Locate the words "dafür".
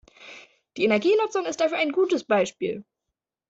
1.61-1.77